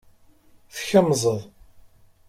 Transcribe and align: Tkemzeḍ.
Tkemzeḍ. 0.75 1.39